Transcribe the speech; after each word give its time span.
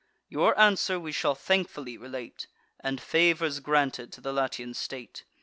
Your 0.29 0.59
answer 0.59 0.99
we 0.99 1.11
shall 1.11 1.35
thankfully 1.35 1.95
relate, 1.95 2.47
And 2.79 2.99
favours 2.99 3.59
granted 3.59 4.11
to 4.13 4.21
the 4.21 4.33
Latian 4.33 4.73
state. 4.73 5.25